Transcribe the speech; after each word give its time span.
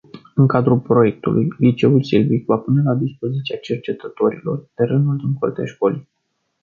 În 0.35 0.47
cadrul 0.47 0.79
proiectului, 0.79 1.53
liceul 1.57 2.03
Silvic 2.03 2.45
va 2.45 2.57
pune 2.57 2.83
la 2.83 2.93
dispoziția 2.95 3.55
cercetătorilor 3.57 4.67
terenul 4.73 5.17
din 5.17 5.33
curtea 5.33 5.65
școlii. 5.65 6.09